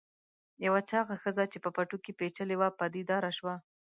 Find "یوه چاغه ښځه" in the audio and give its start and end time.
0.65-1.43